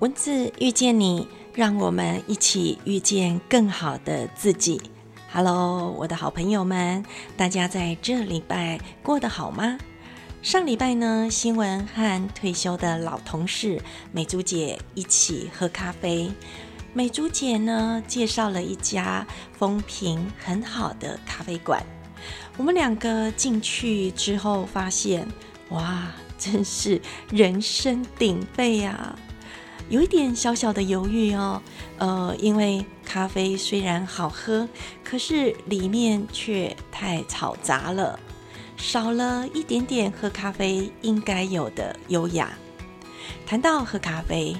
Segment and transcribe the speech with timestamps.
[0.00, 4.80] 文字遇见你，让我们一起遇见更好的自己。
[5.30, 7.04] Hello，我的好朋友们，
[7.36, 9.76] 大家在这礼拜过得好吗？
[10.40, 13.78] 上礼拜呢，新闻和退休的老同事
[14.10, 16.32] 美珠姐一起喝咖啡。
[16.94, 21.84] 美珠姐呢，介绍了一家风评很好的咖啡馆。
[22.56, 25.28] 我们两个进去之后，发现
[25.68, 26.98] 哇，真是
[27.30, 29.14] 人声鼎沸呀！
[29.90, 31.60] 有一点小小的犹豫哦，
[31.98, 34.68] 呃，因为咖啡虽然好喝，
[35.02, 38.16] 可是里面却太嘈杂了，
[38.76, 42.56] 少了一点点喝咖啡应该有的优雅。
[43.44, 44.56] 谈到喝咖啡，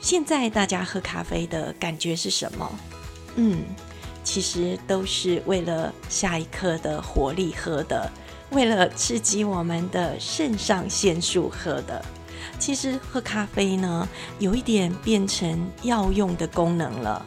[0.00, 2.72] 现在大家喝咖啡的感觉是什么？
[3.36, 3.64] 嗯，
[4.22, 8.10] 其实都是为了下一刻的活力喝的，
[8.50, 12.02] 为了刺激我们的肾上腺素喝的。
[12.58, 14.08] 其实喝咖啡呢，
[14.38, 17.24] 有一点变成药用的功能了。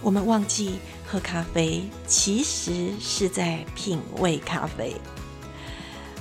[0.00, 4.94] 我们忘记喝咖啡，其实是在品味咖啡。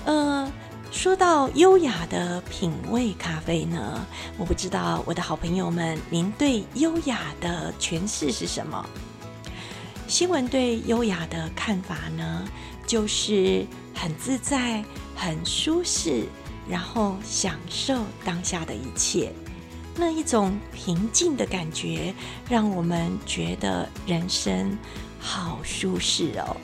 [0.05, 0.51] 呃，
[0.91, 4.03] 说到优雅的品味咖啡呢，
[4.37, 8.83] 我不知道我的好朋友们，您对优雅的诠释是什么？
[10.07, 12.47] 新闻对优雅的看法呢，
[12.87, 14.83] 就是很自在、
[15.15, 16.23] 很舒适。
[16.69, 19.31] 然后享受当下的一切，
[19.95, 22.13] 那一种平静的感觉，
[22.49, 24.77] 让我们觉得人生
[25.19, 26.57] 好舒适哦。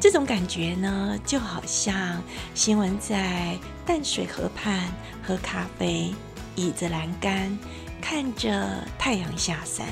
[0.00, 2.22] 这种感觉呢，就好像
[2.54, 4.88] 新闻在淡水河畔
[5.26, 6.14] 喝咖啡，
[6.54, 7.58] 倚着栏杆
[8.00, 9.86] 看着太阳下山，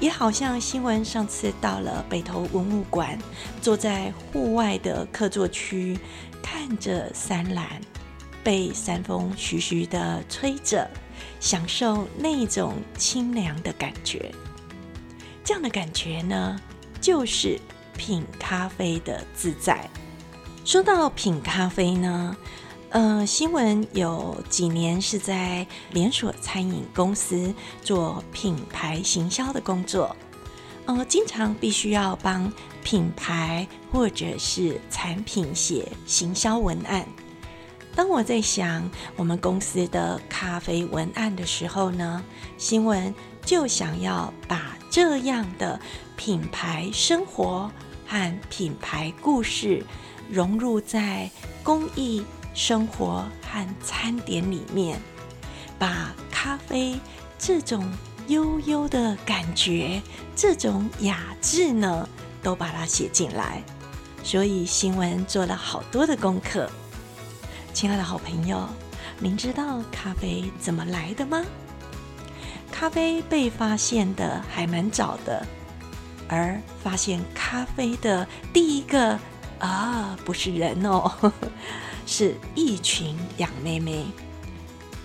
[0.00, 3.16] 也好像新闻上次到了北投文物馆，
[3.62, 5.96] 坐在户外的客座区，
[6.42, 7.80] 看着山岚。
[8.46, 10.88] 被山风徐徐的吹着，
[11.40, 14.32] 享受那种清凉的感觉。
[15.42, 16.56] 这样的感觉呢，
[17.00, 17.60] 就是
[17.96, 19.90] 品咖啡的自在。
[20.64, 22.36] 说到品咖啡呢，
[22.90, 27.52] 呃，新闻有几年是在连锁餐饮公司
[27.82, 30.14] 做品牌行销的工作，
[30.84, 32.52] 呃，经常必须要帮
[32.84, 37.04] 品牌或者是产品写行销文案。
[37.96, 42.22] 当我在想我们公司的咖啡文案的时候呢，
[42.58, 43.12] 新闻
[43.42, 45.80] 就想要把这样的
[46.14, 47.72] 品牌生活
[48.06, 49.82] 和品牌故事
[50.30, 51.30] 融入在
[51.62, 55.00] 公益生活和餐点里面，
[55.78, 57.00] 把咖啡
[57.38, 57.90] 这种
[58.28, 60.02] 悠悠的感觉、
[60.34, 62.06] 这种雅致呢，
[62.42, 63.62] 都把它写进来。
[64.22, 66.70] 所以新闻做了好多的功课。
[67.76, 68.66] 亲爱的好朋友，
[69.18, 71.44] 您知道咖啡怎么来的吗？
[72.72, 75.46] 咖啡被发现的还蛮早的，
[76.26, 79.18] 而发现咖啡的第一个
[79.58, 81.12] 啊，不是人哦，
[82.06, 84.06] 是一群羊妹妹。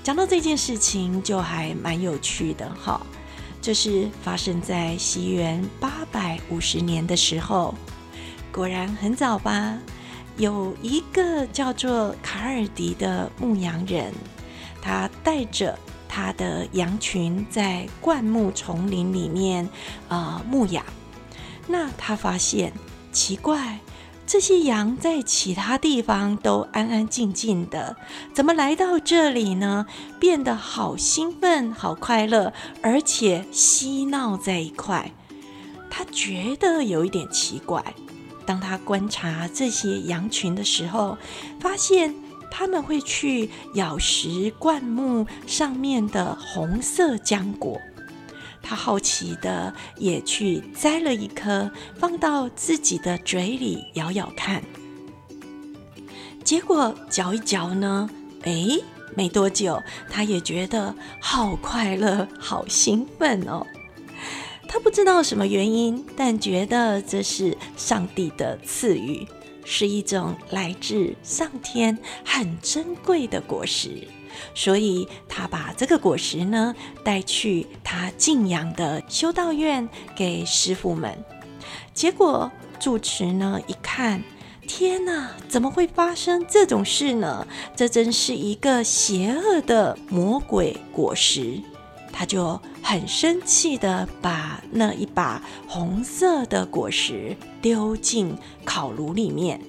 [0.02, 3.06] 讲到这件事情，就还蛮有趣的哈。
[3.62, 7.76] 这是发生在西元八百五十年的时候，
[8.50, 9.78] 果然很早吧。
[10.42, 14.12] 有一个叫做卡尔迪的牧羊人，
[14.82, 15.78] 他带着
[16.10, 19.70] 他的羊群在灌木丛林里面
[20.10, 20.84] 啊牧养。
[21.68, 22.74] 那他发现
[23.12, 23.78] 奇怪，
[24.26, 27.96] 这些羊在其他地方都安安静静的，
[28.34, 29.86] 怎么来到这里呢？
[30.20, 32.52] 变得好兴奋、好快乐，
[32.82, 35.12] 而且嬉闹在一块。
[35.92, 37.94] 他觉得有一点奇怪。
[38.52, 41.18] 当他观察这些羊群的时候，
[41.62, 42.14] 发现
[42.52, 47.80] 他们会去咬食灌木上面的红色浆果。
[48.62, 54.62] 他好奇的也去摘了一颗，放到自己的嘴里咬咬看。
[56.44, 58.10] 结果嚼一嚼呢，
[58.44, 58.68] 哎，
[59.16, 63.66] 没多久，他也觉得好快乐，好兴奋哦。
[64.74, 69.28] 他不知道什么原因，但觉得这是上帝的赐予，
[69.66, 74.08] 是一种来自上天很珍贵的果实，
[74.56, 76.74] 所以他把这个果实呢
[77.04, 81.22] 带去他敬仰的修道院给师傅们。
[81.94, 84.24] 结果住持呢一看，
[84.66, 87.46] 天哪，怎么会发生这种事呢？
[87.76, 91.62] 这真是一个邪恶的魔鬼果实。
[92.14, 92.62] 他就
[92.92, 99.62] 很生气的把那一把红色的果实丢进烤炉里面，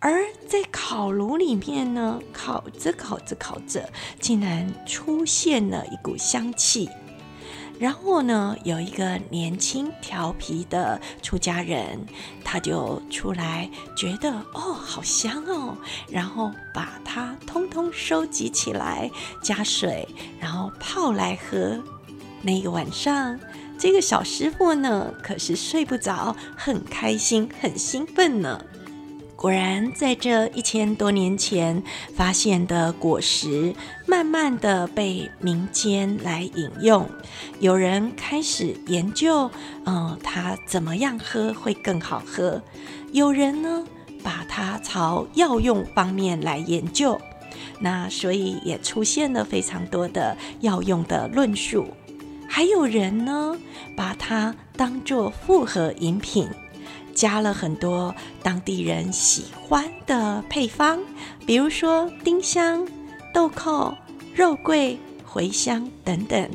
[0.00, 3.88] 而在烤炉里面呢，烤着烤着烤着，
[4.20, 6.90] 竟然出现了一股香气。
[7.78, 12.04] 然后呢，有一个年轻调皮的出家人，
[12.44, 15.74] 他就出来，觉得哦，好香哦，
[16.10, 19.10] 然后把它通通收集起来，
[19.42, 20.06] 加水，
[20.38, 21.82] 然后泡来喝。
[22.46, 23.40] 那个晚上，
[23.76, 28.64] 这个小师傅呢，可是睡不着，很开心，很兴奋呢。
[29.34, 31.82] 果然，在这一千多年前
[32.14, 33.74] 发现的果实，
[34.06, 37.04] 慢慢的被民间来饮用。
[37.58, 39.50] 有人开始研究，
[39.84, 42.62] 嗯，它怎么样喝会更好喝？
[43.10, 43.84] 有人呢，
[44.22, 47.20] 把它朝药用方面来研究。
[47.80, 51.88] 那所以也出现了非常多的药用的论述。
[52.48, 53.56] 还有人呢，
[53.96, 56.48] 把它当做复合饮品。
[57.14, 61.00] 加了很多当地人喜欢的配方，
[61.46, 62.86] 比如说丁香、
[63.32, 63.96] 豆蔻、
[64.34, 66.50] 肉桂、茴香等等，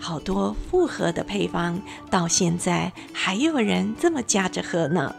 [0.00, 1.80] 好多复合的配方，
[2.10, 5.14] 到现在还有人这么加着喝呢。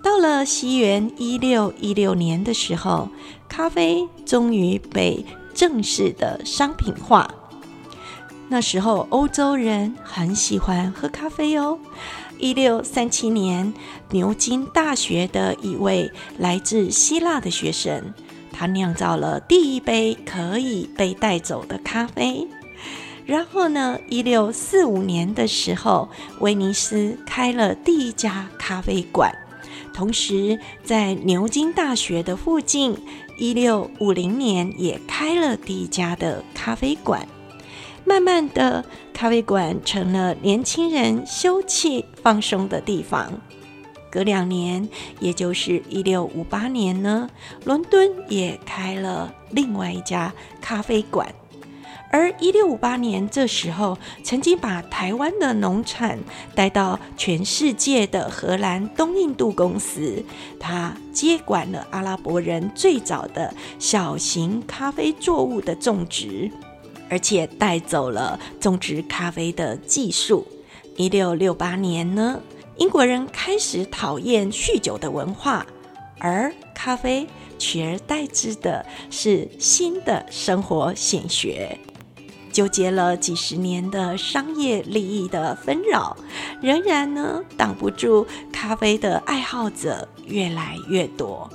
[0.00, 3.08] 到了西元一六一六年的时候，
[3.48, 7.28] 咖啡终于被正式的商品化。
[8.52, 11.78] 那时候欧洲人很喜欢喝咖啡哦。
[12.38, 13.72] 一六三七年，
[14.10, 18.12] 牛津大学的一位来自希腊的学生，
[18.52, 22.46] 他酿造了第一杯可以被带走的咖啡。
[23.24, 26.10] 然后呢，一六四五年的时候，
[26.40, 29.34] 威尼斯开了第一家咖啡馆。
[29.94, 32.98] 同时，在牛津大学的附近，
[33.38, 37.26] 一六五零年也开了第一家的咖啡馆。
[38.12, 43.40] 慢慢的，咖啡馆成了年轻人休憩放松的地方。
[44.10, 44.86] 隔两年，
[45.18, 47.30] 也就是一六五八年呢，
[47.64, 50.30] 伦敦也开了另外一家
[50.60, 51.34] 咖啡馆。
[52.10, 56.18] 而一六五八年这时候，曾经把台湾的农产
[56.54, 60.22] 带到全世界的荷兰东印度公司，
[60.60, 66.50] 他接管了阿拉伯人最早的小型咖啡作物的种植。
[67.12, 70.46] 而且带走了种植咖啡的技术。
[70.96, 72.40] 一六六八年呢，
[72.78, 75.66] 英国人开始讨厌酗酒的文化，
[76.18, 77.26] 而咖啡
[77.58, 81.78] 取而代之的是新的生活显学。
[82.50, 86.16] 纠结了几十年的商业利益的纷扰，
[86.62, 91.50] 仍然呢挡不住咖啡的爱好者越来越多。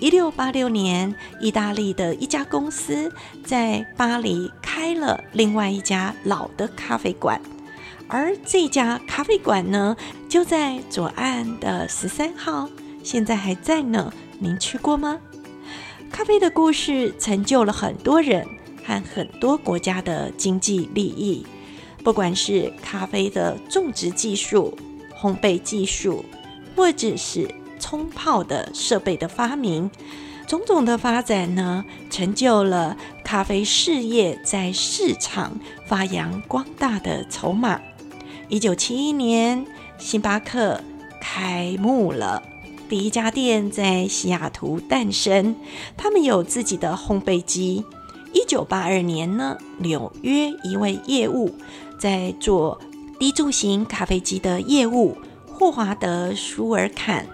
[0.00, 3.12] 一六八六年，意大利的一家公司
[3.44, 7.40] 在巴黎开了另外一家老的咖啡馆，
[8.08, 9.96] 而这家咖啡馆呢，
[10.28, 12.68] 就在左岸的十三号，
[13.04, 14.12] 现在还在呢。
[14.40, 15.20] 您去过吗？
[16.10, 18.44] 咖啡的故事成就了很多人
[18.84, 21.46] 和很多国家的经济利益，
[22.02, 24.76] 不管是咖啡的种植技术、
[25.16, 26.24] 烘焙技术，
[26.74, 27.48] 或者是。
[27.78, 29.90] 冲泡的设备的发明，
[30.46, 37.80] 种种的发展呢，成就了咖啡事业在市场发扬光大的筹码。
[38.48, 39.66] 一九七一年，
[39.98, 40.80] 星巴克
[41.20, 42.42] 开幕了，
[42.88, 45.56] 第一家店在西雅图诞生，
[45.96, 47.84] 他们有自己的烘焙机。
[48.32, 51.54] 一九八二年呢，纽约一位业务
[51.98, 52.80] 在做
[53.18, 55.16] 低柱型咖啡机的业务，
[55.46, 57.26] 霍华德·舒尔坎。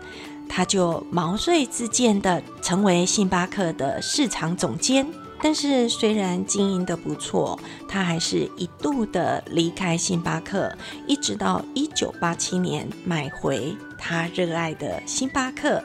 [0.52, 5.06] 他就毛遂自荐的成为星巴克的市场总监，
[5.40, 10.76] 但是虽然经营的不错，他还是一度的离开星巴克，
[11.06, 15.82] 一直到一九八七年买回他热爱的星巴克，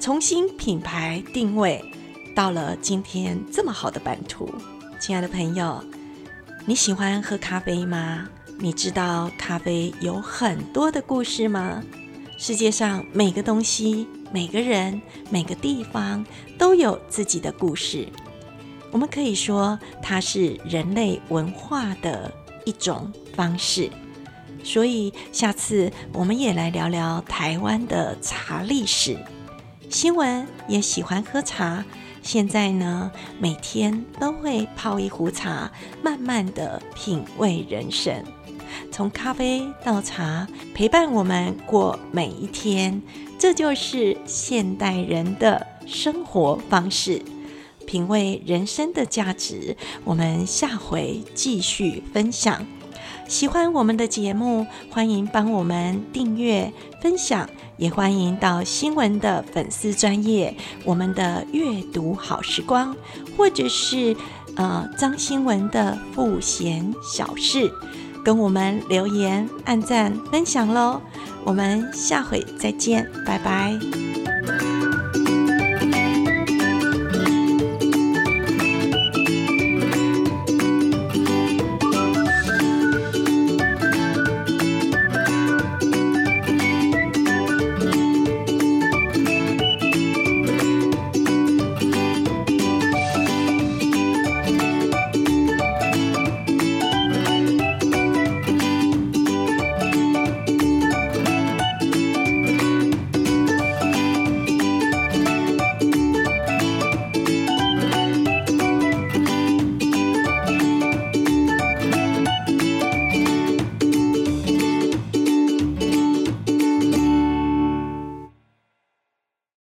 [0.00, 1.82] 重新品牌定位，
[2.34, 4.52] 到了今天这么好的版图。
[4.98, 5.82] 亲爱的朋友，
[6.66, 8.28] 你喜欢喝咖啡吗？
[8.58, 11.80] 你知道咖啡有很多的故事吗？
[12.40, 16.24] 世界上每个东西、每个人、每个地方
[16.56, 18.06] 都有自己的故事。
[18.92, 22.32] 我们可以说，它是人类文化的
[22.64, 23.90] 一种方式。
[24.62, 29.18] 所以，下次我们也来聊聊台湾的茶历史。
[29.90, 31.84] 新闻也喜欢喝茶，
[32.22, 35.68] 现在呢，每天都会泡一壶茶，
[36.04, 38.22] 慢慢的品味人生。
[38.90, 43.02] 从咖啡到茶，陪伴我们过每一天，
[43.38, 47.22] 这就是现代人的生活方式。
[47.86, 52.66] 品味人生的价值，我们下回继续分享。
[53.26, 56.70] 喜欢我们的节目，欢迎帮我们订阅、
[57.00, 57.48] 分享，
[57.78, 62.94] 也欢迎到新闻的粉丝专业我们的阅读好时光，
[63.36, 64.14] 或者是
[64.56, 67.72] 呃张新闻的赋闲小事，
[68.28, 71.00] 跟我们留言、按赞、分享喽。
[71.44, 74.07] 我们下回再见，拜拜。